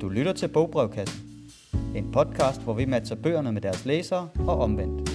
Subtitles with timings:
[0.00, 1.50] Du lytter til Bogbrevkassen.
[1.96, 5.10] En podcast, hvor vi matcher bøgerne med deres læsere og omvendt.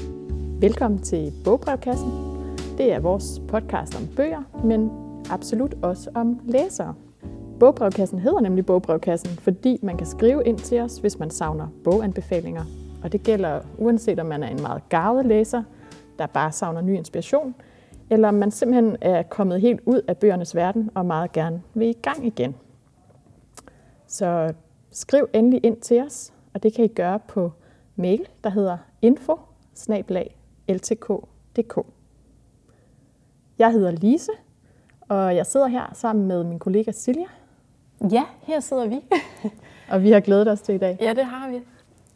[0.61, 2.11] Velkommen til Bogbrevkassen.
[2.77, 4.91] Det er vores podcast om bøger, men
[5.29, 6.95] absolut også om læsere.
[7.59, 12.63] Bogbrevkassen hedder nemlig Bogbrevkassen, fordi man kan skrive ind til os, hvis man savner boganbefalinger.
[13.03, 15.63] Og det gælder uanset om man er en meget gavet læser,
[16.19, 17.55] der bare savner ny inspiration,
[18.09, 21.87] eller om man simpelthen er kommet helt ud af bøgernes verden og meget gerne vil
[21.87, 22.55] i gang igen.
[24.07, 24.53] Så
[24.93, 27.51] skriv endelig ind til os, og det kan I gøre på
[27.95, 29.39] mail, der hedder info
[30.69, 31.85] ltk.dk.
[33.59, 34.31] Jeg hedder Lise,
[35.01, 37.25] og jeg sidder her sammen med min kollega Silja,
[38.11, 38.99] Ja, her sidder vi.
[39.91, 40.97] og vi har glædet os til i dag.
[41.01, 41.59] ja, det har vi.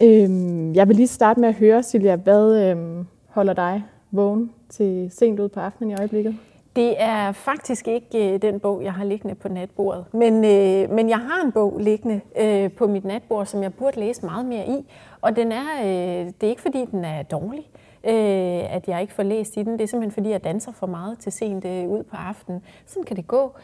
[0.05, 5.12] Øhm, jeg vil lige starte med at høre, Silja, hvad øhm, holder dig vågen til
[5.12, 6.36] sent ud på aftenen i øjeblikket?
[6.77, 10.05] Det er faktisk ikke øh, den bog, jeg har liggende på natbordet.
[10.13, 14.00] Men, øh, men jeg har en bog liggende øh, på mit natbord, som jeg burde
[14.00, 14.92] læse meget mere i.
[15.22, 17.69] Og den er, øh, det er ikke fordi, den er dårlig,
[18.03, 19.73] øh, at jeg ikke får læst i den.
[19.73, 22.61] Det er simpelthen fordi, jeg danser for meget til sent øh, ud på aftenen.
[22.86, 23.56] Sådan kan det gå.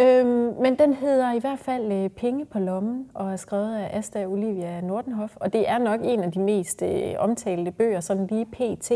[0.00, 0.26] Øh,
[0.60, 4.26] men den hedder i hvert fald øh, Penge på lommen og er skrevet af Asta
[4.26, 5.36] Olivia Nordenhoff.
[5.36, 8.90] Og det er nok en af de mest øh, omtalte bøger, sådan lige pt.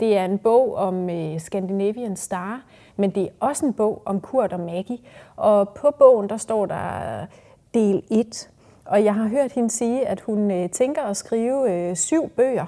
[0.00, 2.62] Det er en bog om øh, Scandinavian Star,
[2.96, 4.98] men det er også en bog om Kurt og Maggie.
[5.36, 7.26] Og på bogen der står der øh,
[7.74, 8.50] del 1.
[8.84, 12.66] Og jeg har hørt hende sige, at hun øh, tænker at skrive øh, syv bøger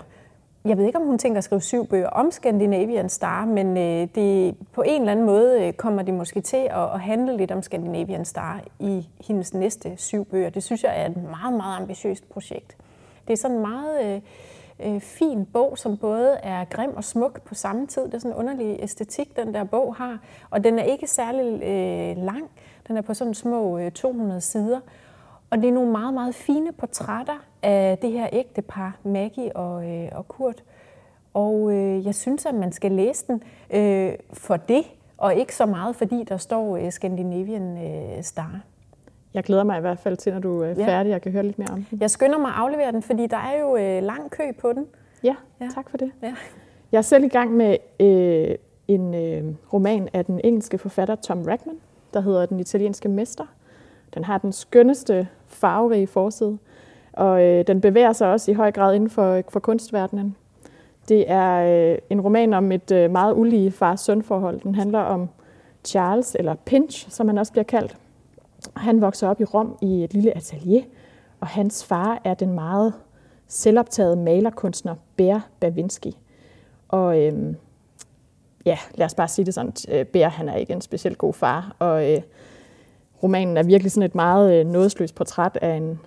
[0.65, 4.09] jeg ved ikke, om hun tænker at skrive syv bøger om Scandinavian Star, men øh,
[4.15, 7.51] det, på en eller anden måde øh, kommer det måske til at, at handle lidt
[7.51, 10.51] om Scandinavian Star i hendes næste syv bøger.
[10.51, 12.77] Det synes jeg er et meget, meget ambitiøst projekt.
[13.27, 14.21] Det er sådan meget øh,
[14.81, 18.03] øh, fin bog, som både er grim og smuk på samme tid.
[18.03, 20.19] Det er sådan en underlig æstetik, den der bog har.
[20.51, 22.51] Og den er ikke særlig øh, lang.
[22.89, 24.81] Den er på sådan små øh, 200 sider.
[25.51, 30.09] Og det er nogle meget, meget fine portrætter af det her ægtepar, Maggie og, øh,
[30.13, 30.63] og Kurt.
[31.35, 34.85] Og øh, jeg synes, at man skal læse den øh, for det,
[35.19, 38.61] og ikke så meget, fordi der står øh, Scandinavian øh, Star.
[39.35, 41.59] Jeg glæder mig i hvert fald til, når du er færdig, jeg kan høre lidt
[41.59, 42.01] mere om den.
[42.01, 44.87] Jeg skynder mig at aflevere den, fordi der er jo øh, lang kø på den.
[45.25, 45.69] Ja, ja.
[45.75, 46.11] tak for det.
[46.23, 46.35] Ja.
[46.93, 48.55] Jeg er selv i gang med øh,
[48.89, 51.77] en øh, roman af den engelske forfatter Tom Rackman,
[52.15, 53.45] der hedder Den italienske mester.
[54.15, 56.59] Den har den skønneste farverige forside,
[57.13, 60.37] og øh, den bevæger sig også i høj grad inden for, for kunstverdenen.
[61.09, 64.61] Det er øh, en roman om et øh, meget ulige far-søn-forhold.
[64.61, 65.29] Den handler om
[65.85, 67.97] Charles, eller Pinch, som han også bliver kaldt.
[68.77, 70.83] Han vokser op i Rom i et lille atelier,
[71.41, 72.95] og hans far er den meget
[73.47, 76.19] selvoptagede malerkunstner Bear Bavinski.
[76.89, 77.55] Og øh,
[78.67, 81.35] ja, lad os bare sige det sådan, øh, Bear han er ikke en specielt god
[81.35, 82.21] far, og øh,
[83.23, 86.01] romanen er virkelig sådan et meget øh, nådesløst portræt af, en,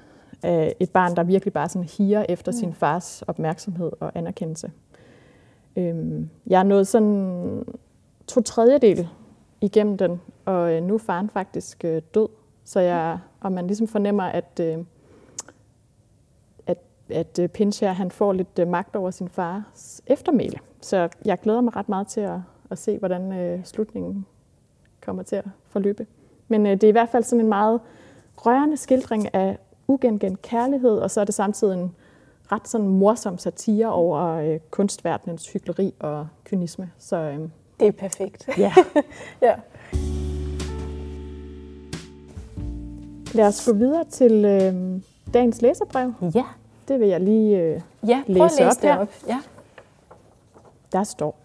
[0.44, 2.58] af et barn, der virkelig bare sådan higer efter mm.
[2.58, 4.72] sin fars opmærksomhed og anerkendelse.
[5.76, 7.66] Øhm, jeg er nået sådan
[8.28, 9.08] to tredjedel
[9.62, 12.28] igennem den, og øh, nu er faren faktisk øh, død.
[12.64, 14.78] Så jeg, og man ligesom fornemmer, at, øh,
[16.68, 16.78] at,
[17.10, 20.60] at øh, Pinch her, han får lidt øh, magt over sin fars eftermæle.
[20.82, 22.40] Så jeg glæder mig ret meget til at,
[22.70, 24.26] at se, hvordan øh, slutningen
[25.02, 26.08] kommer til at forløbe.
[26.48, 27.82] Men øh, det er i hvert fald sådan en meget
[28.38, 29.58] rørende skildring af
[29.88, 31.96] ugenkendt kærlighed, og så er det samtidig en
[32.52, 36.92] ret sådan morsom satire over øh, kunstverdenens hyggeleri og kynisme.
[36.98, 37.40] Så, øh,
[37.80, 38.50] det er perfekt.
[38.58, 38.74] Ja.
[39.42, 39.56] ja.
[43.36, 45.02] Lad os gå videre til øh,
[45.34, 46.14] dagens læserbrev.
[46.36, 46.44] Ja.
[46.88, 48.98] Det vil jeg lige øh, ja, læse, læse op det her.
[48.98, 49.08] op.
[49.28, 49.40] Ja.
[50.92, 51.36] Der står,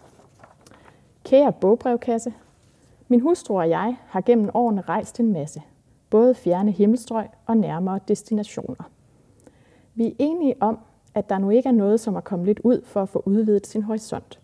[1.25, 2.33] Kære bogbrevkasse,
[3.07, 5.61] min hustru og jeg har gennem årene rejst en masse,
[6.09, 8.89] både fjerne himmelstrøg og nærmere destinationer.
[9.95, 10.79] Vi er enige om,
[11.15, 13.67] at der nu ikke er noget, som er kommet lidt ud for at få udvidet
[13.67, 14.39] sin horisont.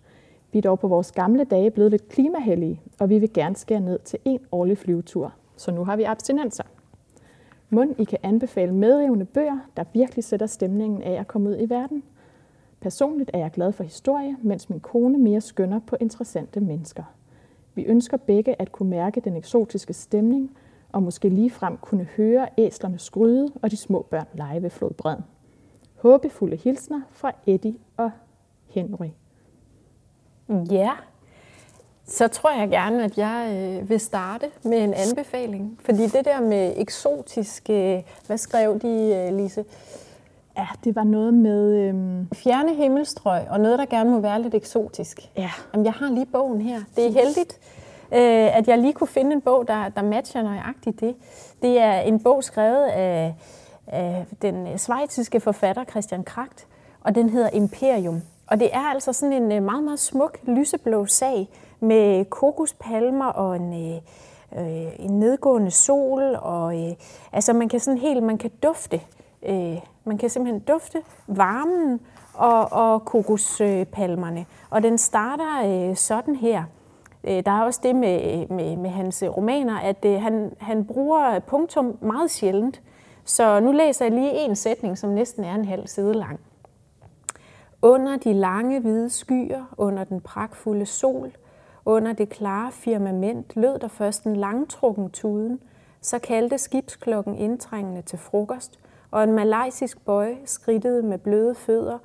[0.52, 3.80] Vi er dog på vores gamle dage blevet lidt klimahellige, og vi vil gerne skære
[3.80, 5.34] ned til en årlig flyvetur.
[5.58, 6.64] Så nu har vi abstinenser.
[7.74, 11.70] Mund I kan anbefale medrivende bøger, der virkelig sætter stemningen af at komme ud i
[11.70, 12.04] verden.
[12.82, 17.04] Personligt er jeg glad for historie, mens min kone mere skønner på interessante mennesker.
[17.76, 20.58] Vi ønsker begge at kunne mærke den eksotiske stemning,
[20.92, 25.24] og måske lige frem kunne høre æslerne skryde og de små børn lege ved flodbredden.
[25.96, 28.12] Håbefulde hilsner fra Eddie og
[28.68, 29.10] Henry.
[30.72, 30.92] Ja,
[32.08, 35.80] så tror jeg gerne, at jeg øh, vil starte med en anbefaling.
[35.86, 39.66] Fordi det der med eksotisk, øh, hvad skrev de, øh, Lise?
[40.58, 41.76] Ja, det var noget med...
[41.76, 42.28] Øhm...
[42.34, 45.20] Fjerne himmelstrøg, og noget, der gerne må være lidt eksotisk.
[45.38, 45.52] Ja.
[45.74, 46.82] Jamen, jeg har lige bogen her.
[46.96, 47.60] Det er heldigt,
[48.14, 51.16] øh, at jeg lige kunne finde en bog, der, der matcher nøjagtigt det.
[51.62, 53.34] Det er en bog skrevet af
[53.88, 56.68] af den svejtiske forfatter Christian Kracht,
[57.02, 58.22] og den hedder Imperium.
[58.48, 61.50] Og det er altså sådan en øh, meget, meget smuk lyseblå sag
[61.84, 64.02] med kokospalmer og en, øh,
[64.58, 66.36] øh, en nedgående sol.
[66.42, 66.96] Og, øh,
[67.34, 69.02] altså man kan sådan helt, man kan dufte.
[69.46, 72.00] Øh, man kan simpelthen dufte varmen
[72.34, 74.46] og, og kokospalmerne.
[74.70, 76.64] Og den starter øh, sådan her.
[77.24, 80.86] Øh, der er også det med, med, med hans øh, romaner, at øh, han, han
[80.86, 82.82] bruger punktum meget sjældent.
[83.26, 86.40] Så nu læser jeg lige en sætning, som næsten er en halv side lang.
[87.82, 91.32] Under de lange hvide skyer, under den pragtfulde sol,
[91.86, 95.60] under det klare firmament lød der først en langtrukken tuden,
[96.02, 98.80] så kaldte skibsklokken indtrængende til frokost,
[99.12, 101.98] og en malaysisk bøj skridtede med bløde fødder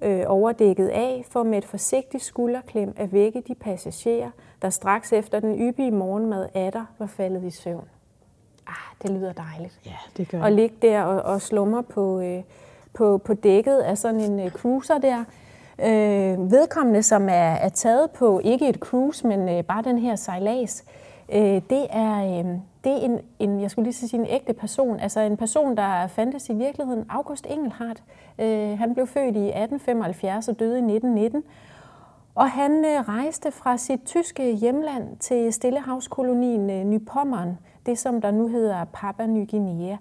[0.00, 4.30] øh, overdækket af, for med et forsigtigt skulderklem at vække de passagerer,
[4.62, 7.88] der straks efter den yppige morgenmad atter var faldet i søvn.
[8.66, 9.80] Ah, det lyder dejligt.
[9.86, 12.42] Ja, det gør Og ligge der og, og slumre på, øh,
[12.92, 15.24] på, på dækket af sådan en øh, cruiser der.
[15.78, 20.16] Øh, vedkommende, som er, er taget på ikke et cruise, men øh, bare den her
[20.16, 20.84] sejlads,
[21.32, 22.44] øh, det er, øh,
[22.84, 25.00] det er en, en, jeg skulle lige sige, en ægte person.
[25.00, 27.04] Altså en person, der fandtes i virkeligheden.
[27.08, 28.02] August Engelhardt.
[28.38, 31.42] Øh, han blev født i 1875 og døde i 1919.
[32.34, 38.30] Og han øh, rejste fra sit tyske hjemland til Stillehavskolonien øh, Nypommern, det som der
[38.30, 39.96] nu hedder Papua Ny Guinea.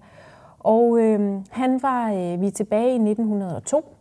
[0.60, 3.95] Og øh, han var, øh, vi er tilbage i 1902,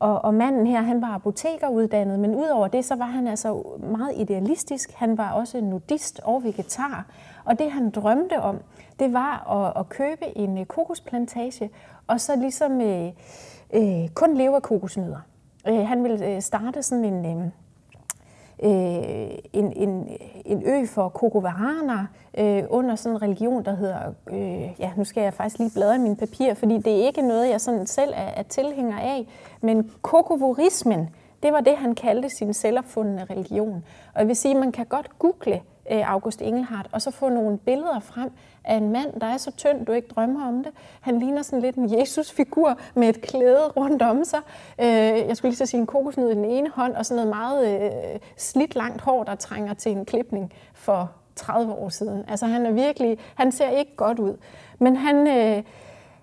[0.00, 4.12] og, og manden her, han var apotekeruddannet, men udover det, så var han altså meget
[4.16, 4.92] idealistisk.
[4.92, 7.06] Han var også nudist og vegetar.
[7.44, 8.58] Og det, han drømte om,
[8.98, 11.70] det var at, at købe en øh, kokosplantage,
[12.06, 13.12] og så ligesom øh,
[13.74, 15.20] øh, kun leve af kokosnødder.
[15.68, 17.26] Øh, han ville øh, starte sådan en...
[17.26, 17.48] Øh,
[18.62, 20.08] øh, en, en,
[20.44, 22.06] en ø for kokovaraner
[22.38, 23.98] øh, under sådan en religion, der hedder,
[24.30, 27.22] øh, ja, nu skal jeg faktisk lige bladre i mine papirer, fordi det er ikke
[27.22, 29.26] noget, jeg sådan selv er, er tilhænger af,
[29.60, 31.08] men kokovorismen,
[31.42, 33.84] det var det, han kaldte sin selvopfundne religion.
[34.14, 35.60] Og jeg vil sige, man kan godt google
[35.90, 38.30] Øh, August Engelhardt, og så få nogle billeder frem
[38.64, 40.72] af en mand, der er så tynd, du ikke drømmer om det.
[41.00, 44.40] Han ligner sådan lidt en Jesus-figur med et klæde rundt om sig.
[44.80, 44.86] Øh,
[45.28, 47.82] jeg skulle lige så sige en kokosnød i den ene hånd, og sådan noget meget
[47.82, 52.24] øh, slidt langt hår, der trænger til en klipning for 30 år siden.
[52.28, 54.36] Altså han er virkelig, han ser ikke godt ud.
[54.78, 55.26] Men han,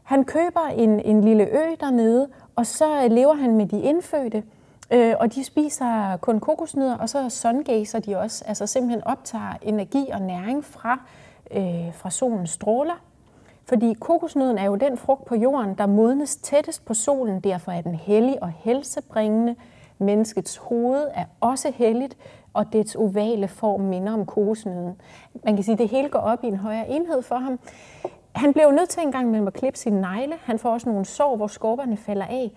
[0.03, 4.43] han køber en, en lille ø dernede, og så lever han med de indfødte.
[4.91, 10.09] Øh, og de spiser kun kokosnødder, og så sungazer de også, altså simpelthen optager energi
[10.13, 10.99] og næring fra,
[11.51, 13.01] øh, fra solens stråler.
[13.65, 17.81] Fordi kokosnøden er jo den frugt på jorden, der modnes tættest på solen, derfor er
[17.81, 19.55] den hellig og helsebringende.
[19.97, 22.17] Menneskets hoved er også helligt,
[22.53, 25.01] og dets ovale form minder om kokosnøden.
[25.43, 27.59] Man kan sige, at det hele går op i en højere enhed for ham.
[28.35, 30.33] Han blev nødt til engang mellem med at klippe sine negle.
[30.43, 32.51] Han får også nogle sår, hvor skorperne falder af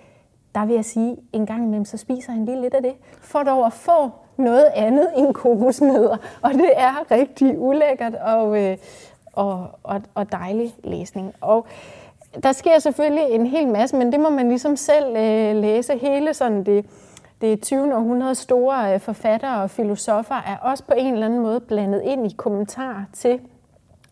[0.56, 3.43] der vil jeg sige, en gang imellem, så spiser han lige lidt af det, for
[3.43, 6.17] dog at få noget andet end kokosnødder.
[6.43, 8.76] Og det er rigtig ulækkert og, øh,
[9.32, 11.35] og, og, og dejlig læsning.
[11.41, 11.67] Og
[12.43, 15.99] der sker selvfølgelig en hel masse, men det må man ligesom selv øh, læse.
[15.99, 16.87] Hele sådan det,
[17.41, 17.94] det 20.
[17.94, 22.32] århundrede store øh, forfattere og filosofer er også på en eller anden måde blandet ind
[22.32, 23.41] i kommentarer til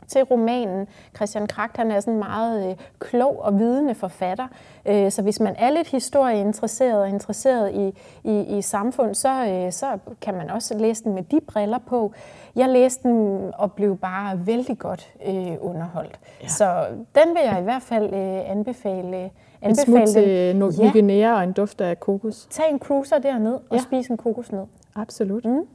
[0.08, 0.88] til romanen.
[1.16, 4.46] Christian Kragt han er sådan en meget øh, klog og vidende forfatter,
[4.86, 9.72] øh, så hvis man er lidt historieinteresseret og interesseret i, i, i samfund, så, øh,
[9.72, 9.86] så
[10.20, 12.12] kan man også læse den med de briller på.
[12.56, 16.20] Jeg læste den og blev bare vældig godt øh, underholdt.
[16.43, 16.48] Ja.
[16.48, 19.31] Så den vil jeg i hvert fald øh, anbefale.
[19.62, 20.90] En smut til Ny ja.
[20.93, 22.46] Guinea og en duft af kokos.
[22.50, 23.79] Tag en cruiser derned og ja.
[23.79, 24.64] spis en kokosnød.
[24.94, 25.44] Absolut.
[25.44, 25.67] Mm.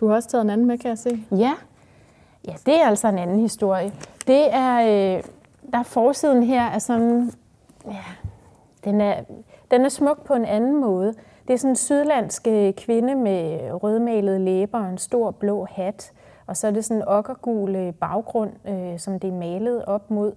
[0.00, 1.24] Du har også taget en anden med, kan jeg se.
[1.30, 1.52] Ja,
[2.46, 3.92] Ja, det er altså en anden historie.
[4.26, 5.22] Det er, øh,
[5.72, 7.32] der er forsiden her er sådan,
[7.86, 8.04] ja,
[8.84, 9.14] den er,
[9.70, 11.14] den er smuk på en anden måde.
[11.48, 16.12] Det er sådan en sydlandsk øh, kvinde med rødmalede læber og en stor blå hat.
[16.46, 20.10] Og så er det sådan en okkergul øh, baggrund, øh, som det er malet op
[20.10, 20.32] mod.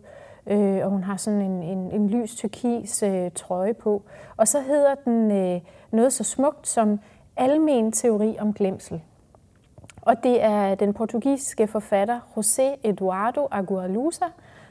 [0.47, 4.01] Øh, og hun har sådan en, en, en lys turkis øh, trøje på.
[4.37, 6.99] Og så hedder den øh, noget så smukt som
[7.37, 9.01] almen teori om glemsel.
[10.05, 14.25] Og det er den portugisiske forfatter José Eduardo Agualusa,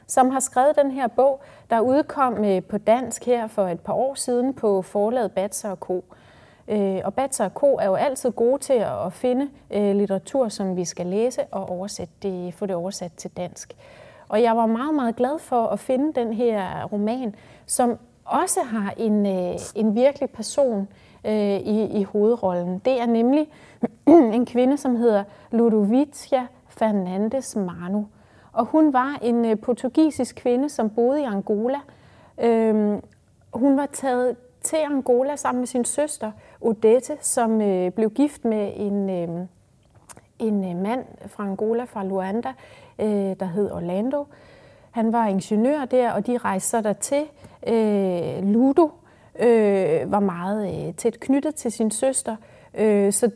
[0.07, 3.93] som har skrevet den her bog, der udkom øh, på dansk her for et par
[3.93, 6.05] år siden på forlaget Batser og Co.
[6.67, 7.75] Øh, og Batser og Co.
[7.75, 12.13] er jo altid gode til at finde øh, litteratur, som vi skal læse og oversætte
[12.21, 13.75] det, få det oversat til dansk.
[14.29, 18.93] Og jeg var meget, meget glad for at finde den her roman, som også har
[18.97, 19.25] en,
[19.75, 20.87] en virkelig person
[21.25, 22.81] Øh, i, i hovedrollen.
[22.85, 23.47] Det er nemlig
[24.37, 28.07] en kvinde, som hedder Ludovicia Fernandes Manu.
[28.51, 31.79] Og hun var en øh, portugisisk kvinde, som boede i Angola,
[32.37, 32.97] Øh,
[33.53, 38.71] hun var taget til Angola sammen med sin søster Odette, som øh, blev gift med
[38.75, 39.47] en, øh,
[40.39, 42.53] en øh, mand fra Angola, fra Luanda,
[42.99, 44.25] øh, der hed Orlando.
[44.91, 47.25] Han var ingeniør der, og de rejste så dertil.
[47.67, 48.89] Øh, Ludo
[49.39, 52.35] øh, var meget øh, tæt knyttet til sin søster,
[52.77, 53.31] øh, så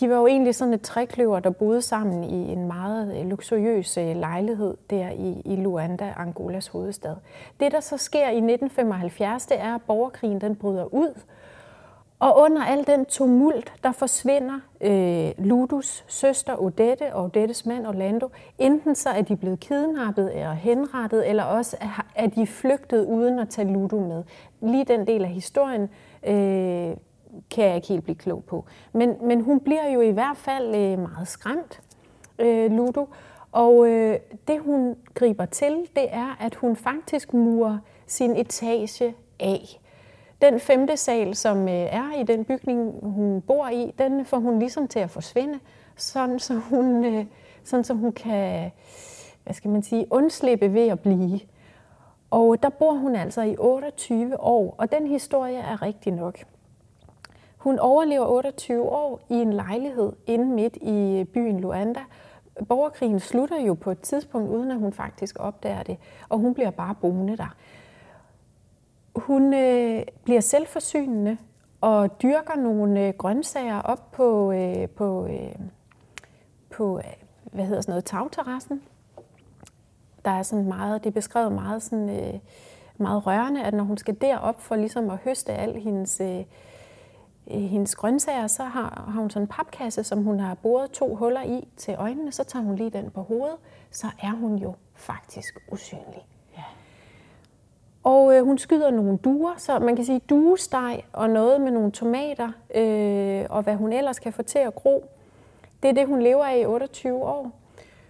[0.00, 3.98] de var jo egentlig sådan et trækløver, der boede sammen i en meget øh, luksuriøs
[3.98, 7.14] øh, lejlighed der i, i Luanda, Angolas hovedstad.
[7.60, 11.20] Det, der så sker i 1975, det er, at borgerkrigen den bryder ud,
[12.20, 18.28] og under al den tumult, der forsvinder øh, Ludus søster Odette og Odettes mand Orlando.
[18.58, 21.76] Enten så er de blevet kidnappet eller henrettet, eller også
[22.14, 24.24] er de flygtet uden at tage Ludo med.
[24.60, 25.82] Lige den del af historien
[26.26, 26.96] øh,
[27.50, 28.64] kan jeg ikke helt blive klog på.
[28.92, 31.80] Men, men hun bliver jo i hvert fald øh, meget skræmt,
[32.38, 33.08] øh, Ludo.
[33.52, 39.80] Og øh, det hun griber til, det er, at hun faktisk murer sin etage af.
[40.42, 44.58] Den femte sal, som øh, er i den bygning, hun bor i, den får hun
[44.58, 45.58] ligesom til at forsvinde,
[45.96, 47.24] sådan så hun, øh,
[47.64, 48.70] sådan så hun kan,
[49.44, 51.40] hvad skal man sige, undslippe ved at blive.
[52.30, 56.38] Og der bor hun altså i 28 år, og den historie er rigtig nok.
[57.56, 62.00] Hun overlever 28 år i en lejlighed inde midt i øh, byen Luanda.
[62.68, 65.96] Borgerkrigen slutter jo på et tidspunkt, uden at hun faktisk opdager det,
[66.28, 67.56] og hun bliver bare boende der.
[69.18, 71.36] Hun øh, bliver selvforsynende
[71.80, 75.54] og dyrker nogle øh, grøntsager op på, øh, på, øh,
[76.70, 77.04] på øh,
[77.52, 78.82] hvad hedder sådan noget, tagterrassen.
[80.24, 82.40] Der er sådan meget, det er beskrevet meget, sådan, øh,
[82.96, 86.44] meget rørende, at når hun skal derop for ligesom at høste al hendes, øh,
[87.50, 91.14] øh hendes grøntsager, så har, har hun sådan en papkasse, som hun har boret to
[91.14, 93.56] huller i til øjnene, så tager hun lige den på hovedet,
[93.90, 96.37] så er hun jo faktisk usynlig.
[98.08, 101.92] Og øh, hun skyder nogle duer, så man kan sige duesteg og noget med nogle
[101.92, 105.04] tomater, øh, og hvad hun ellers kan få til at gro.
[105.82, 107.50] Det er det, hun lever af i 28 år.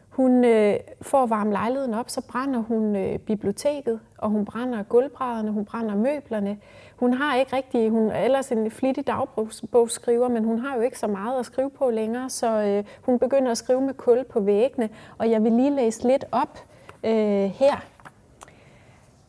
[0.09, 5.51] Hun øh, får varme lejligheden op, så brænder hun øh, biblioteket, og hun brænder gulvbrædderne,
[5.51, 6.59] hun brænder møblerne.
[6.97, 10.99] Hun har ikke rigtig, hun er ellers en flittig dagbogsskriver, men hun har jo ikke
[10.99, 14.41] så meget at skrive på længere, så øh, hun begynder at skrive med kul på
[14.41, 14.89] væggene,
[15.19, 16.59] og jeg vil lige læse lidt op
[17.05, 17.98] øh, her.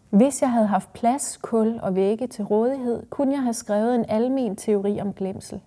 [0.10, 4.06] Hvis jeg havde haft plads, kul og vægge til rådighed, kunne jeg have skrevet en
[4.08, 5.62] almen teori om glemsel.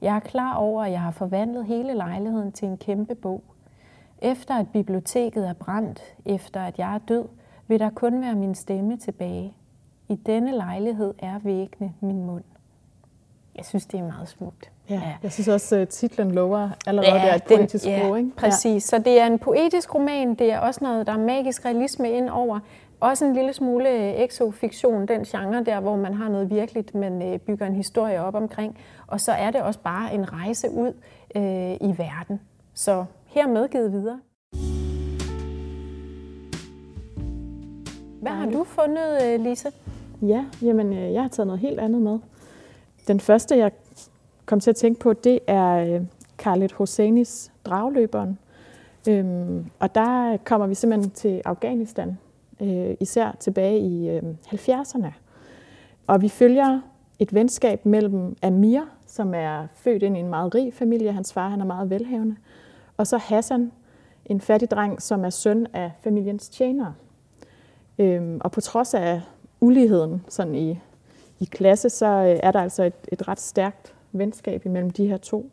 [0.00, 3.42] Jeg er klar over, at jeg har forvandlet hele lejligheden til en kæmpe bog.
[4.22, 7.24] Efter at biblioteket er brændt, efter at jeg er død,
[7.68, 9.54] vil der kun være min stemme tilbage.
[10.08, 12.44] I denne lejlighed er væggene min mund.
[13.56, 14.70] Jeg synes, det er meget smukt.
[14.90, 15.14] Ja, ja.
[15.22, 18.30] Jeg synes også, at titlen lover allerede, ja, det er et poetisk den, ja, ikke?
[18.36, 18.92] Præcis.
[18.92, 18.98] Ja.
[18.98, 20.34] Så det er en poetisk roman.
[20.34, 22.58] Det er også noget, der er magisk realisme ind over.
[23.00, 27.38] Også en lille smule exofiktion, den genre der, hvor man har noget virkeligt, man øh,
[27.38, 28.78] bygger en historie op omkring.
[29.06, 30.92] Og så er det også bare en rejse ud
[31.36, 32.40] øh, i verden.
[32.74, 34.20] Så her medgivet videre.
[38.22, 39.72] Hvad har du fundet, øh, Lise?
[40.22, 42.18] Ja, jamen, øh, jeg har taget noget helt andet med.
[43.08, 43.72] Den første, jeg
[44.46, 46.00] kom til at tænke på, det er
[46.38, 48.38] Khaled Hosseinis Dragløberen.
[49.08, 52.18] Øhm, og der kommer vi simpelthen til Afghanistan,
[52.60, 55.12] øh, især tilbage i øh, 70'erne.
[56.06, 56.80] Og vi følger
[57.18, 61.48] et venskab mellem Amir, som er født ind i en meget rig familie, hans far
[61.48, 62.36] han er meget velhavende,
[62.96, 63.72] og så Hassan,
[64.26, 66.94] en fattig dreng, som er søn af familiens tjenere.
[67.98, 69.20] Øhm, og på trods af
[69.60, 70.78] uligheden sådan i,
[71.40, 75.16] i klasse, så øh, er der altså et, et ret stærkt venskab imellem de her
[75.16, 75.50] to.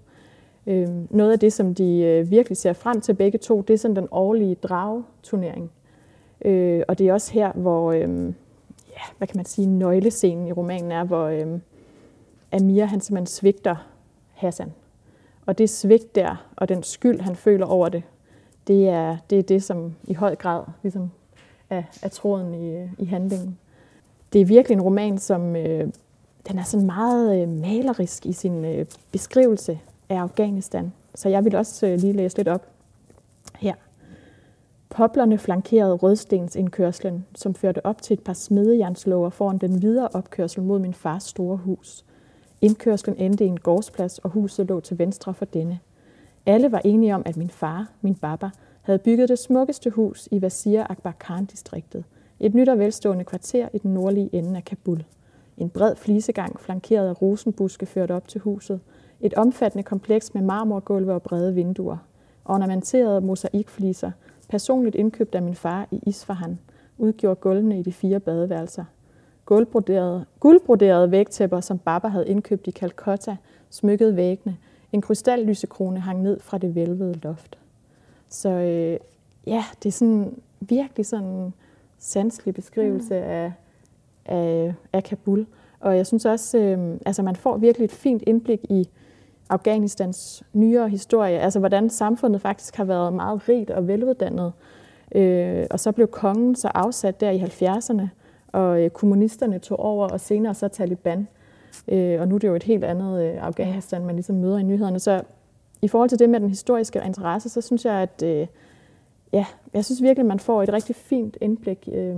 [0.67, 3.77] Øhm, noget af det, som de øh, virkelig ser frem til begge to, det er
[3.77, 5.71] sådan den årlige drageturnering,
[6.45, 8.25] Øh, og det er også her, hvor, øh,
[8.89, 11.59] ja, hvad kan man sige, nøglescenen i romanen er, hvor øh,
[12.51, 13.75] Amir han simpelthen svigter
[14.33, 14.73] Hassan.
[15.45, 18.03] Og det svigt der, og den skyld, han føler over det,
[18.67, 21.11] det er det, er det som i høj grad ligesom
[21.69, 23.57] er, er tråden i, øh, i handlingen.
[24.33, 25.87] Det er virkelig en roman, som øh,
[26.47, 30.93] den er sådan meget øh, malerisk i sin øh, beskrivelse af Afghanistan.
[31.15, 32.72] Så jeg vil også øh, lige læse lidt op.
[34.93, 40.79] Poplerne flankerede rødstensindkørslen, som førte op til et par smedejernslåger foran den videre opkørsel mod
[40.79, 42.05] min fars store hus.
[42.61, 45.79] Indkørslen endte i en gårdsplads, og huset lå til venstre for denne.
[46.45, 48.49] Alle var enige om, at min far, min baba,
[48.81, 52.03] havde bygget det smukkeste hus i Wazir Akbar Khan-distriktet.
[52.39, 55.03] Et nyt og velstående kvarter i den nordlige ende af Kabul.
[55.57, 58.79] En bred flisegang flankeret af rosenbuske førte op til huset.
[59.21, 61.97] Et omfattende kompleks med marmorgulve og brede vinduer.
[62.45, 64.11] Ornamenterede mosaikfliser,
[64.49, 66.59] personligt indkøbt af min far i Isfahan,
[66.97, 68.85] udgjorde gulvene i de fire badeværelser.
[69.45, 73.37] guldbroderede, guldbroderede vægtæpper, som Baba havde indkøbt i Calcutta,
[73.69, 74.57] smykkede væggene.
[74.91, 77.57] En krystallysekrone hang ned fra det vælvede loft.
[78.29, 78.97] Så øh,
[79.47, 81.53] ja, det er sådan virkelig sådan en
[81.99, 83.29] sanselig beskrivelse mm.
[83.29, 83.51] af,
[84.25, 85.45] af, af Kabul.
[85.79, 88.89] Og jeg synes også, øh, altså man får virkelig et fint indblik i
[89.49, 94.53] Afghanistans nyere historie, altså hvordan samfundet faktisk har været meget rigt og veluddannet.
[95.15, 98.07] Øh, og så blev kongen så afsat der i 70'erne,
[98.47, 101.27] og øh, kommunisterne tog over, og senere så Taliban.
[101.87, 104.63] Øh, og nu er det jo et helt andet øh, Afghanistan, man ligesom møder i
[104.63, 104.99] nyhederne.
[104.99, 105.21] Så
[105.81, 108.47] i forhold til det med den historiske interesse, så synes jeg, at øh,
[109.33, 112.15] ja, jeg synes virkelig, at man får et rigtig fint indblik øh,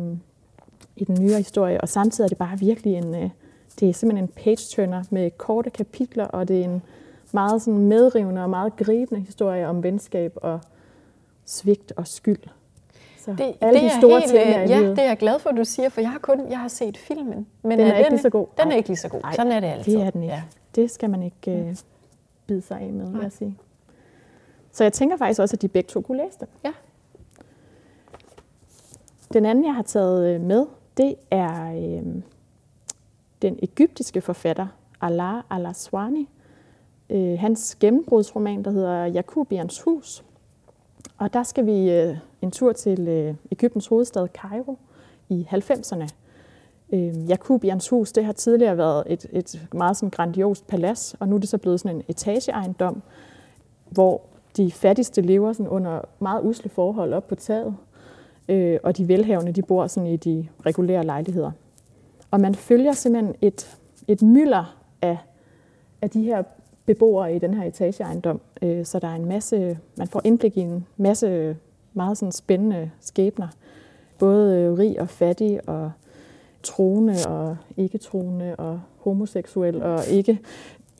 [0.95, 3.29] i den nyere historie, og samtidig er det bare virkelig en, øh,
[3.79, 6.81] det er simpelthen en page-turner med korte kapitler, og det er en
[7.35, 10.59] meget sådan medrivende og meget gribende historie om venskab og
[11.45, 12.43] svigt og skyld.
[13.17, 15.57] Så det, alle det de store helt, temaer Ja, det er jeg glad for, at
[15.57, 17.47] du siger, for jeg har kun jeg har set filmen.
[17.61, 18.47] Men den er, er ikke lige så god.
[18.57, 19.21] Den er ikke lige så god.
[19.23, 19.93] Ej, Sådan er det altid.
[19.93, 20.35] Det er den ikke.
[20.35, 20.43] Ja.
[20.75, 21.75] Det skal man ikke uh,
[22.47, 23.57] bide sig af med, vil jeg sige.
[24.71, 26.47] Så jeg tænker faktisk også, at de begge to kunne læse den.
[26.63, 26.71] Ja.
[29.33, 30.65] Den anden, jeg har taget øh, med,
[30.97, 32.23] det er øh,
[33.41, 34.67] den egyptiske forfatter
[35.01, 36.29] Allah al-Aswani.
[37.09, 40.23] Øh, hans gennembrudsroman, der hedder Jakubians hus.
[41.17, 44.77] Og der skal vi øh, en tur til øh, Ægyptens hovedstad Cairo
[45.29, 46.07] i 90'erne.
[46.93, 51.35] Øh, Jakubians hus, det har tidligere været et, et meget sådan grandiost palads, og nu
[51.35, 53.01] er det så blevet sådan en etageejendom,
[53.89, 54.21] hvor
[54.57, 57.75] de fattigste lever sådan under meget usle forhold op på taget,
[58.49, 61.51] øh, og de velhavende de bor sådan i de regulære lejligheder.
[62.31, 65.17] Og man følger simpelthen et, et mylder af,
[66.01, 66.43] af de her
[66.85, 70.61] beboere i den her etageejendom, øh, så der er en masse, man får indblik i
[70.61, 71.57] en masse
[71.93, 73.47] meget sådan spændende skæbner.
[74.19, 75.91] Både øh, rig og fattig, og
[76.63, 80.39] troende og ikke troende, og homoseksuel og ikke.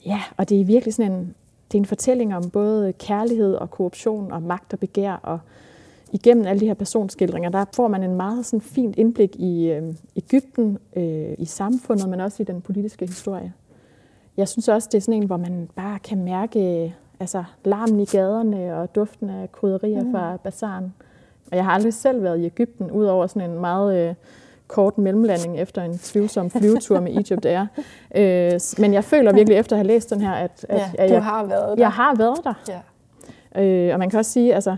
[0.06, 1.34] Ja, og det er virkelig sådan en,
[1.72, 5.12] det er en fortælling om både kærlighed og korruption og magt og begær.
[5.12, 5.38] Og
[6.12, 9.94] igennem alle de her personskildringer, der får man en meget sådan fint indblik i øh,
[10.16, 13.52] Ægypten, øh, i samfundet, men også i den politiske historie.
[14.36, 18.04] Jeg synes også, det er sådan en, hvor man bare kan mærke altså, larmen i
[18.04, 20.12] gaderne og duften af krydderier mm.
[20.12, 20.94] fra bazaren.
[21.50, 24.14] Og jeg har aldrig selv været i Ægypten, udover sådan en meget øh,
[24.66, 27.66] kort mellemlanding efter en tvivlsom flyvetur med Egypt Air.
[28.14, 31.10] Øh, men jeg føler virkelig efter at have læst den her, at, at, ja, at
[31.10, 31.84] jeg, har været der.
[31.84, 32.54] jeg har været der.
[32.68, 33.62] Ja.
[33.62, 34.76] Øh, og man kan også sige, altså,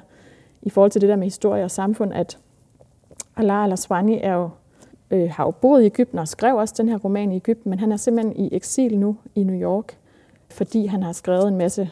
[0.63, 2.39] i forhold til det der med historie og samfund, at
[3.37, 4.51] Allah al-Aswani er jo,
[5.11, 7.79] øh, har jo boet i Ægypten og skrev også den her roman i Ægypten, men
[7.79, 9.99] han er simpelthen i eksil nu i New York,
[10.51, 11.91] fordi han har skrevet en masse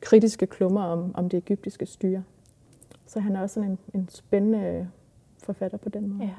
[0.00, 2.22] kritiske klummer om, om det egyptiske styre.
[3.06, 4.88] Så han er også sådan en, en spændende
[5.42, 6.22] forfatter på den måde.
[6.22, 6.34] Ja.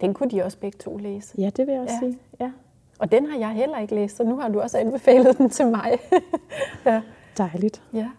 [0.00, 1.34] Den kunne de også begge to læse.
[1.38, 2.10] Ja, det vil jeg også ja.
[2.10, 2.18] sige.
[2.40, 2.52] Ja.
[2.98, 5.66] Og den har jeg heller ikke læst, så nu har du også anbefalet den til
[5.66, 5.98] mig.
[6.86, 7.02] ja.
[7.38, 7.82] Dejligt.
[7.92, 8.10] Ja.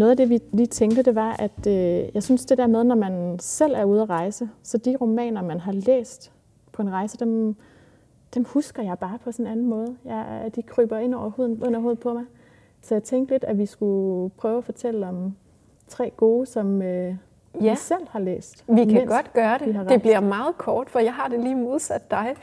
[0.00, 2.84] Noget af det, vi lige tænkte, det var, at øh, jeg synes det der med,
[2.84, 6.32] når man selv er ude at rejse, så de romaner, man har læst
[6.72, 7.56] på en rejse, dem,
[8.34, 9.96] dem husker jeg bare på sådan en anden måde.
[10.04, 12.24] Jeg, de kryber ind over huden, under hovedet på mig.
[12.82, 15.36] Så jeg tænkte lidt, at vi skulle prøve at fortælle om
[15.88, 17.16] tre gode, som øh,
[17.60, 17.70] ja.
[17.70, 18.64] vi selv har læst.
[18.68, 19.88] Vi kan godt gøre det.
[19.88, 22.34] Det bliver meget kort, for jeg har det lige modsat dig.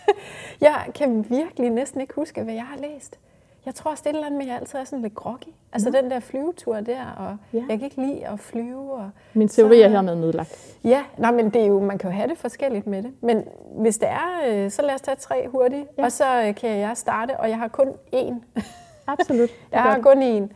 [0.60, 3.18] jeg kan virkelig næsten ikke huske, hvad jeg har læst.
[3.66, 5.14] Jeg tror også, det er et eller andet med, at jeg altid er sådan lidt
[5.14, 5.48] groggy.
[5.72, 6.00] Altså ja.
[6.00, 7.64] den der flyvetur der, og ja.
[7.68, 8.92] jeg kan ikke lide at flyve.
[8.92, 10.78] Og Min teori så, er hermed nedlagt.
[10.84, 13.12] Ja, nej, men det er jo, man kan jo have det forskelligt med det.
[13.20, 13.44] Men
[13.78, 16.04] hvis det er, øh, så lad os tage tre hurtigt, ja.
[16.04, 18.34] og så øh, kan jeg starte, og jeg har kun én.
[19.06, 19.50] Absolut.
[19.72, 20.48] jeg har kun én.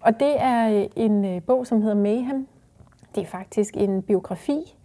[0.00, 2.48] Og det er øh, en bog, som hedder Mayhem.
[3.14, 4.76] Det er faktisk en biografi.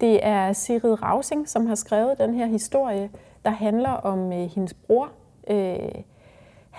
[0.00, 3.10] Det er Sigrid Rausing, som har skrevet den her historie,
[3.44, 5.10] der handler om hendes bror,
[5.50, 5.78] øh,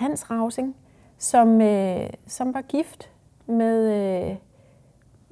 [0.02, 0.76] Hans Rausing,
[1.18, 3.10] som, øh, som var gift
[3.46, 4.36] med, øh,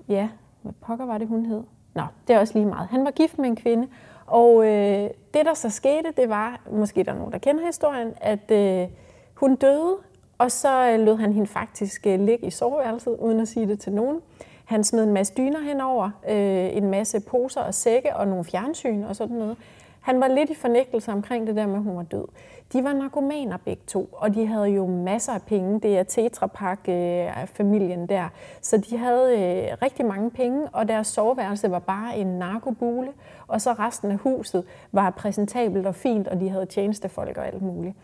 [0.08, 0.30] ja,
[0.62, 1.64] hvad pokker var det, hun hed?
[1.96, 2.88] Nå, det er også lige meget.
[2.88, 3.88] Han var gift med en kvinde,
[4.26, 8.14] og øh, det, der så skete, det var, måske der er nogen, der kender historien,
[8.22, 8.88] at øh,
[9.34, 9.96] hun døde,
[10.38, 13.80] og så øh, lød han hende faktisk øh, ligge i soveværelset, uden at sige det
[13.80, 14.22] til nogen.
[14.66, 19.04] Han smed en masse dyner henover, øh, en masse poser og sække og nogle fjernsyn
[19.04, 19.58] og sådan noget.
[20.02, 22.26] Han var lidt i fornægtelse omkring det der med, at hun var død.
[22.74, 25.80] De var narkomaner begge to, og de havde jo masser af penge.
[25.80, 28.30] Det er Tetra Pak-familien øh, der.
[28.62, 33.10] Så de havde øh, rigtig mange penge, og deres soveværelse var bare en narkobule.
[33.48, 37.62] Og så resten af huset var præsentabelt og fint, og de havde tjenestefolk og alt
[37.62, 37.96] muligt.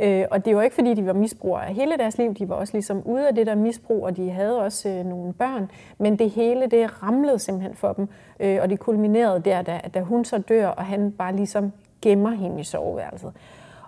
[0.00, 2.34] Øh, og det var ikke, fordi de var misbrugere hele deres liv.
[2.34, 5.32] De var også ligesom ude af det der misbrug, og de havde også øh, nogle
[5.32, 5.70] børn.
[5.98, 8.08] Men det hele, det ramlede simpelthen for dem.
[8.40, 12.30] Øh, og det kulminerede der, da, da hun så dør, og han bare ligesom gemmer
[12.30, 13.32] hende i soveværelset.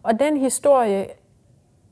[0.03, 1.07] Og den historie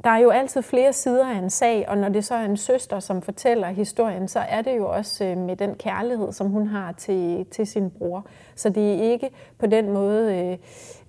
[0.05, 2.57] der er jo altid flere sider af en sag, og når det så er en
[2.57, 6.67] søster, som fortæller historien, så er det jo også øh, med den kærlighed, som hun
[6.67, 8.27] har til, til sin bror.
[8.55, 10.59] Så det er ikke på den måde øh,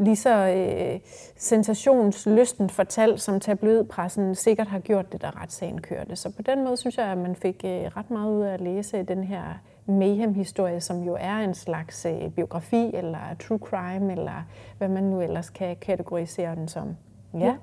[0.05, 0.99] lige så øh,
[1.37, 6.15] sensationslysten fortalt, som tabloidpressen sikkert har gjort det, da retssagen kørte.
[6.15, 8.61] Så på den måde synes jeg, at man fik øh, ret meget ud af at
[8.61, 9.43] læse den her
[9.85, 15.21] mayhem-historie, som jo er en slags øh, biografi, eller true crime, eller hvad man nu
[15.21, 16.97] ellers kan kategorisere den som.
[17.33, 17.45] Ja.
[17.45, 17.53] ja.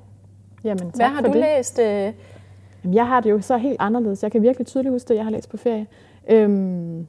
[0.65, 1.41] Jamen, tak Hvad har for du det.
[1.57, 1.79] læst?
[1.79, 2.13] Øh?
[2.85, 4.23] Jamen, jeg har det jo så helt anderledes.
[4.23, 5.87] Jeg kan virkelig tydeligt huske det, jeg har læst på ferie.
[6.31, 7.07] Øhm,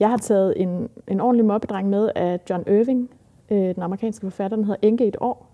[0.00, 3.10] jeg har taget en, en ordentlig mobbedreng med af John Irving,
[3.50, 5.46] øh, den amerikanske forfatter, den hedder Enke et år.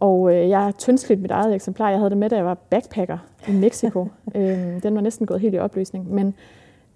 [0.00, 1.90] Og øh, jeg har tyndslidt mit eget eksemplar.
[1.90, 4.08] Jeg havde det med, da jeg var backpacker i Mexico.
[4.34, 6.14] øhm, den var næsten gået helt i opløsning.
[6.14, 6.34] Men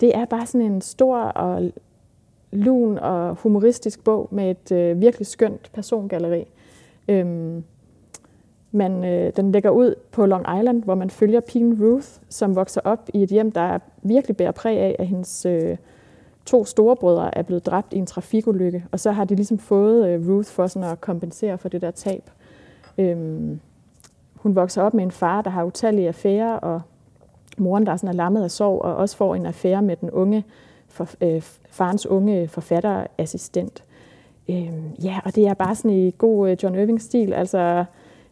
[0.01, 1.73] det er bare sådan en stor og
[2.53, 6.47] lun og humoristisk bog med et øh, virkelig skønt persongalleri.
[7.09, 7.65] Øhm,
[8.73, 12.81] man, øh, den lægger ud på Long Island, hvor man følger pigen Ruth, som vokser
[12.85, 15.77] op i et hjem, der virkelig bærer præg af, at hendes øh,
[16.47, 18.85] to storebrødre er blevet dræbt i en trafikulykke.
[18.93, 21.91] Og så har de ligesom fået øh, Ruth for sådan at kompensere for det der
[21.91, 22.31] tab.
[22.99, 23.61] Øhm,
[24.35, 26.81] hun vokser op med en far, der har utallige affærer, og
[27.59, 30.11] moren, der er, sådan er lammet af sorg, og også får en affære med den
[30.11, 30.45] unge,
[30.89, 33.85] for, øh, farens unge forfatterassistent.
[34.49, 37.85] Øhm, ja, og det er bare sådan i god øh, John Irving-stil, altså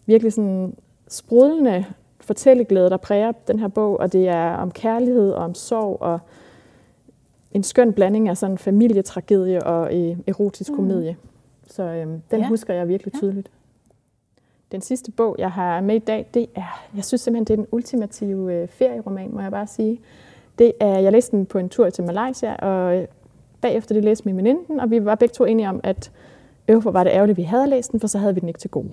[0.06, 0.74] virkelig sådan
[1.08, 1.84] sprudlende
[2.20, 6.18] fortælleglæde, der præger den her bog, og det er om kærlighed og om sorg og
[7.52, 11.16] en skøn blanding af sådan familietragedie og øh, erotisk komedie.
[11.66, 12.48] Så øhm, den Ja.
[12.48, 13.50] husker jeg virkelig tydeligt.
[14.72, 17.56] Den sidste bog, jeg har med i dag, det er, jeg synes simpelthen, det er
[17.56, 20.00] den ultimative øh, ferieroman, må jeg bare sige.
[20.58, 23.06] Det er, jeg læste den på en tur til Malaysia, og øh,
[23.60, 26.10] bagefter det læste min veninde og vi var begge to enige om, at
[26.68, 28.60] øv, hvor var det ærgerligt, vi havde læst den, for så havde vi den ikke
[28.60, 28.90] til gode.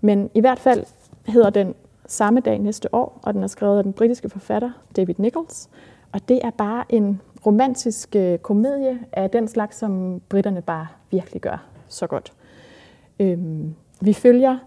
[0.00, 0.84] Men i hvert fald
[1.26, 1.74] hedder den
[2.08, 5.68] Samme dag næste år, og den er skrevet af den britiske forfatter David Nichols.
[6.12, 11.42] Og det er bare en romantisk øh, komedie af den slags, som britterne bare virkelig
[11.42, 12.32] gør så godt.
[13.20, 14.58] Øhm, vi følger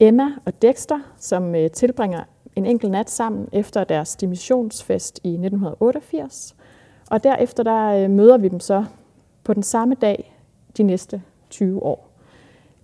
[0.00, 2.24] Emma og Dexter, som øh, tilbringer
[2.56, 6.56] en enkelt nat sammen efter deres dimissionsfest i 1988.
[7.10, 8.84] Og derefter der øh, møder vi dem så
[9.44, 10.38] på den samme dag
[10.76, 12.11] de næste 20 år.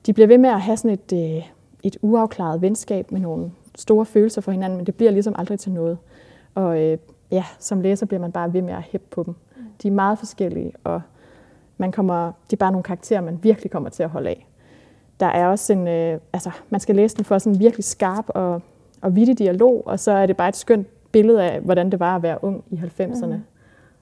[0.09, 1.49] De bliver ved med at have sådan et, øh,
[1.83, 5.73] et uafklaret venskab med nogle store følelser for hinanden, men det bliver ligesom aldrig til
[5.73, 5.99] noget.
[6.55, 6.99] Og øh,
[7.31, 9.35] ja, som læser bliver man bare ved med at hæppe på dem.
[9.83, 11.03] De er meget forskellige, og
[11.77, 14.47] man kommer, de er bare nogle karakterer, man virkelig kommer til at holde af.
[15.21, 18.25] Der er også en, øh, altså man skal læse den for sådan en virkelig skarp
[18.29, 18.62] og,
[19.01, 22.16] og vittig dialog, og så er det bare et skønt billede af, hvordan det var
[22.16, 23.27] at være ung i 90'erne.
[23.27, 23.42] Mm.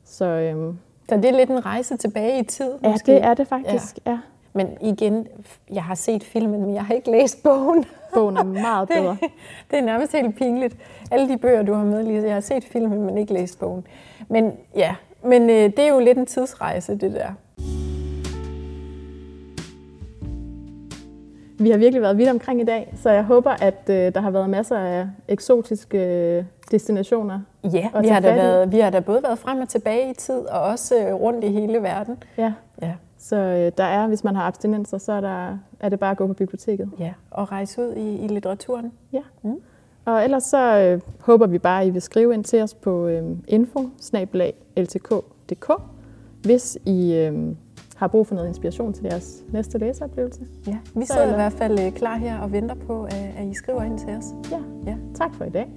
[0.04, 3.12] Så øhm, Så det er lidt en rejse tilbage i tid, ja, måske.
[3.12, 3.98] det er det faktisk.
[4.06, 4.10] Ja.
[4.10, 4.18] Ja.
[4.56, 5.26] Men igen,
[5.72, 7.84] jeg har set filmen, men jeg har ikke læst bogen.
[8.14, 9.16] Bogen er meget bedre.
[9.20, 9.30] Det,
[9.70, 10.76] det er nærmest helt pinligt.
[11.10, 13.86] Alle de bøger, du har med, Lise, jeg har set filmen, men ikke læst bogen.
[14.28, 17.28] Men ja, men øh, det er jo lidt en tidsrejse, det der.
[21.58, 24.30] Vi har virkelig været vidt omkring i dag, så jeg håber, at øh, der har
[24.30, 27.40] været masser af eksotiske øh, destinationer.
[27.64, 30.40] Ja, vi har, da været, vi har da både været frem og tilbage i tid,
[30.40, 32.22] og også øh, rundt i hele verden.
[32.38, 32.52] Ja.
[32.82, 32.92] Ja.
[33.28, 36.16] Så øh, der er, hvis man har abstinenser, så er, der, er det bare at
[36.16, 36.90] gå på biblioteket.
[36.98, 37.12] ja.
[37.30, 38.92] Og rejse ud i, i litteraturen.
[39.12, 39.20] Ja.
[39.42, 39.54] Mm.
[40.04, 43.06] Og ellers så øh, håber vi bare, at I vil skrive ind til os på
[43.06, 43.90] øh, info
[46.42, 47.54] hvis I øh,
[47.96, 50.40] har brug for noget inspiration til jeres næste læseoplevelse.
[50.66, 50.78] Ja.
[50.94, 53.46] Vi Så sidder i eller- hvert fald øh, klar her og venter på, at, at
[53.46, 54.24] I skriver ind til os.
[54.50, 54.58] Ja,
[54.90, 54.96] Ja.
[55.14, 55.68] tak for i dag.